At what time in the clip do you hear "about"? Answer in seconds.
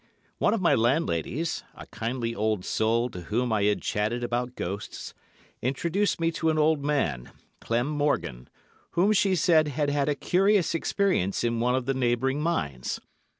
4.23-4.55